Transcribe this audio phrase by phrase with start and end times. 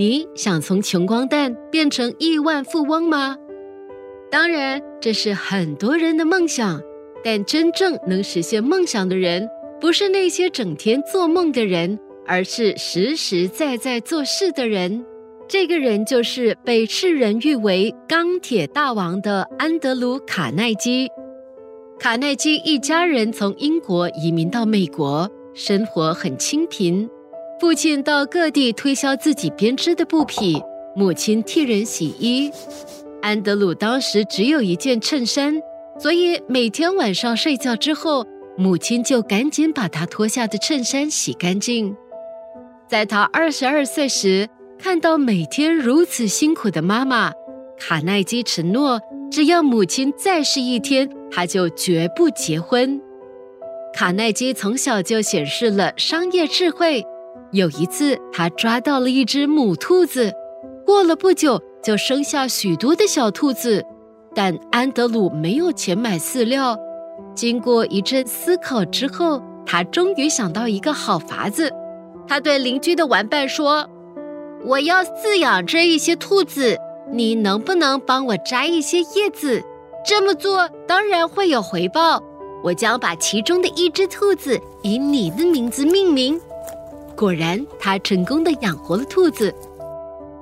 [0.00, 3.36] 你想从穷光蛋变成亿万富翁吗？
[4.30, 6.80] 当然，这是很多人的梦想。
[7.22, 9.46] 但真正能实现梦想的人，
[9.78, 15.04] 不是那些整天做梦的人，而是实实在在做事的人。
[15.46, 21.08] 这个人就是被世人誉为“钢铁大王”的安德鲁·卡耐基。
[21.98, 27.06] 卡耐基一家人从英国移民到美国，生活很清贫。
[27.60, 30.58] 父亲到各地推销自己编织的布匹，
[30.96, 32.50] 母亲替人洗衣。
[33.20, 35.60] 安德鲁当时只有一件衬衫，
[35.98, 38.24] 所以每天晚上睡觉之后，
[38.56, 41.94] 母亲就赶紧把他脱下的衬衫洗干净。
[42.88, 47.30] 在他二十二岁时，看到每天如此辛苦的妈妈，
[47.78, 48.98] 卡耐基承诺，
[49.30, 52.98] 只要母亲再试一天，他就绝不结婚。
[53.92, 57.04] 卡耐基从小就显示了商业智慧。
[57.52, 60.32] 有一次，他抓到了一只母兔子，
[60.86, 63.84] 过了不久就生下许多的小兔子。
[64.32, 66.78] 但安德鲁没有钱买饲料。
[67.34, 71.72] 经过一阵思考之后，他终于想到一个好法子。
[72.28, 73.84] 他对邻居的玩伴说
[74.64, 76.76] ：“我要饲养这一些兔子，
[77.10, 79.60] 你能不能帮我摘一些叶子？
[80.06, 82.22] 这么做当然会有回报。
[82.62, 86.40] 我将把其中的一只兔子以你的名字命名。”
[87.20, 89.54] 果然，他成功的养活了兔子。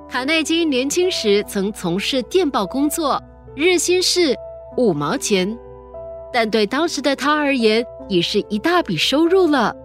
[0.09, 3.21] 卡耐基年轻时曾从事电报工作，
[3.53, 4.33] 日薪是
[4.77, 5.59] 五毛钱，
[6.31, 9.75] 但对当时的他而言已是一大笔收入了。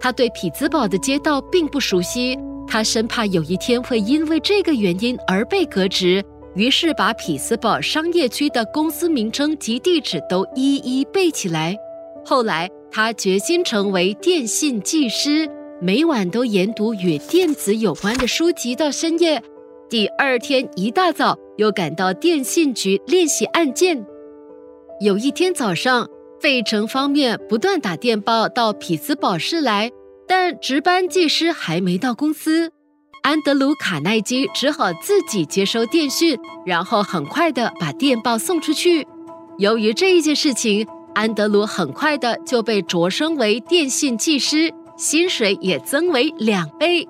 [0.00, 6.24] 他对匹兹堡的街道并不熟悉，他生怕有一天会因为这个原因而被革职，
[6.54, 11.76] 于是把匹兹堡商业区的公司名称及地址都一一背起来。
[12.24, 15.46] 后来，他决心成为电信技师。
[15.78, 19.42] 每晚都研读与电子有关的书籍到深夜，
[19.90, 24.02] 第二天一大早又赶到电信局练习按键。
[25.00, 26.08] 有一天早上，
[26.40, 29.90] 费城方面不断打电报到匹兹堡市来，
[30.26, 32.72] 但值班技师还没到公司。
[33.22, 39.06] 安德鲁·卡耐基只好自己接收电讯，然后很快的把电报送出去。
[39.58, 44.72] 由于这一件事情，安德鲁很快的就被擢升为电信技师。
[44.96, 47.06] 薪水也增为两倍。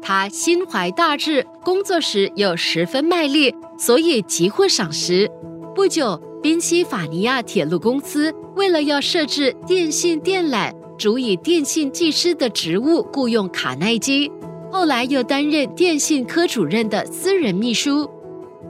[0.00, 5.30] 他心怀大志，工作时又十分卖力，所以极获赏识。
[5.74, 14.30] 不久，宾夕法尼亚铁路公司为了要设置电信电缆，主以电信技师的职务雇佣卡耐基。
[14.70, 18.10] 后来又担任电信科主任的私人秘书。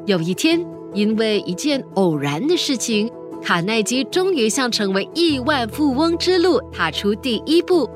[0.04, 3.10] 有一天，因为一件偶然的事情，
[3.42, 7.88] 卡耐基终于向成为亿万富翁之路踏出第一步。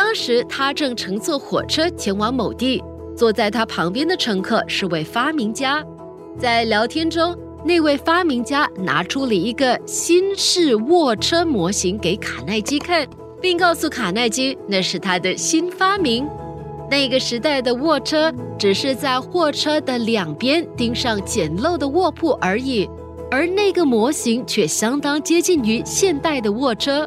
[0.00, 2.80] 当时他正乘坐火车前往某地，
[3.16, 5.84] 坐在他旁边的乘客是位发明家。
[6.38, 13.04] 在聊天中，那位发明家拿出了一个新式卧车模型给卡耐基看，
[13.40, 16.28] 并告诉卡耐基那是他的新发明。
[16.88, 22.88] 那个时代的卧车只是在货车的两边钉上简陋的卧铺而已，
[23.32, 27.04] 而那个模型却相当接近于现代的卧车。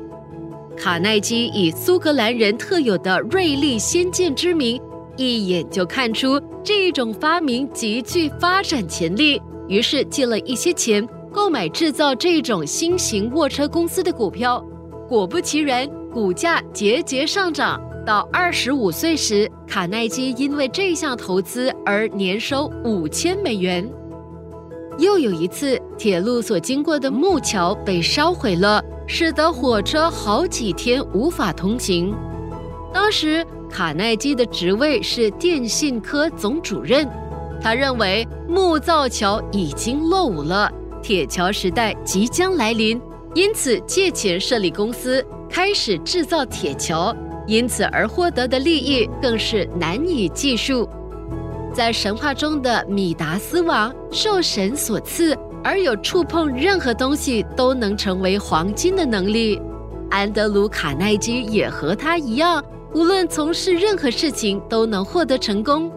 [0.81, 4.81] 卡耐基以苏格兰人特有的锐利先见之明，
[5.15, 14.59] 一眼就看出这种发明极具发展潜力，于是借了一些钱购买制造这种新型卧车公司的股票。
[15.07, 17.79] 果不其然，股价节节上涨。
[18.03, 23.87] 到二十五岁时，卡耐基因为这项投资而年收五千美元。
[25.01, 28.81] 又有一次，铁路所经过的木桥被烧毁了。
[29.07, 32.15] 使得火车好几天无法通行。
[32.93, 37.05] 当时卡耐基的职位是电信科总主任，
[37.61, 40.71] 他认为木造桥已经落伍了，
[41.03, 43.01] 铁桥时代即将来临，
[43.33, 47.13] 因此借钱设立公司，开始制造铁桥，
[47.45, 50.87] 因此而获得的利益更是难以计数。
[51.73, 55.37] 在神话中的米达斯王受神所赐。
[55.63, 59.61] 而有触碰任何东西都能成为黄金的能力，
[60.09, 62.63] 安德鲁·卡耐基也和他一样，
[62.95, 65.91] 无论从事任何事情都能获得成功。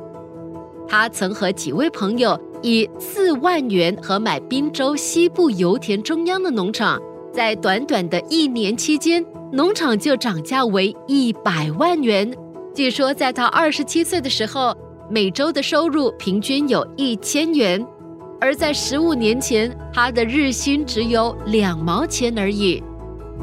[0.87, 7.01] 他曾和几位朋友以四万元和买滨州西部油田中央的农场，
[7.33, 12.31] 在短短的一年期间，农场就涨价为一百万元。
[12.75, 14.77] 据说在他二十七岁的时候，
[15.15, 17.81] 每周的收入平均有一千元，
[18.41, 22.83] 而在十五年前，他的日薪只有两毛钱而已。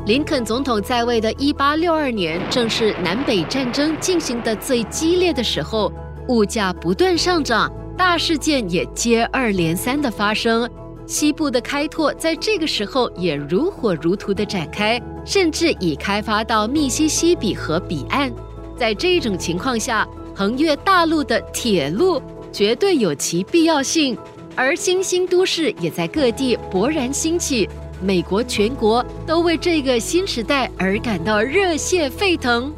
[0.05, 5.89] 林肯总统在位的一八六二年，正是南北战争进行的最激烈的时候，
[6.27, 10.69] 物价不断上涨，大事件也接二连三的发生。
[11.07, 18.29] 西部的开拓在这个时候也如火如荼的展开，甚至已开发到密西西比河彼岸。
[18.75, 20.05] 在这种情况下，
[20.41, 22.19] 横越大陆的铁路
[22.51, 24.17] 绝对有其必要性，
[24.55, 27.69] 而新兴都市也在各地勃然兴起。
[28.01, 32.73] 美国全国都为这个新时代而感到热血沸腾。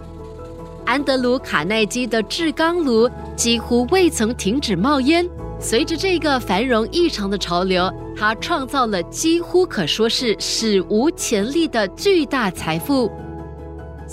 [0.84, 5.26] 安德鲁·卡耐基的制钢炉几乎未曾停止冒烟。
[5.58, 13.10] 随着这个繁荣异常的潮流，他创造了几乎可说是史无前例的巨大财富。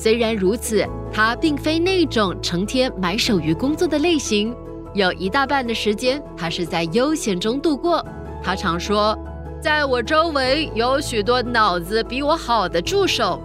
[0.03, 0.83] 虽然如此，
[1.13, 4.57] 他并非那种成天埋首于工作的类型，
[4.95, 8.03] 有一大半的时间他是在悠闲中度过。
[8.43, 9.15] 他常说。
[9.63, 13.39] 在我周围有许多脑子比我好的助手，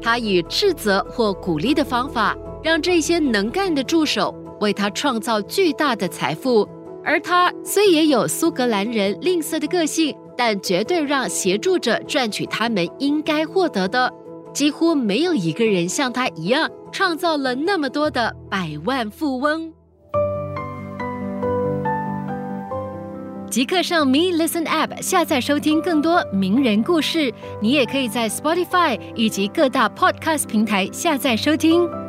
[0.00, 6.66] 他以斥责或鼓励的方法，让这些能干的助手为他创造巨大的财富。
[7.04, 14.10] 而他虽也有苏格兰人吝啬的个性，但绝对让协助者赚取他们应该获得的。
[14.52, 19.72] 几乎没有一个人像他一样创造了那么多的百万富翁。
[23.50, 27.32] 即刻上 Me Listen App 下载收听更多名人故事。
[27.60, 31.99] 你也可以在 Spotify 以及各大 Podcast 平台下载收听。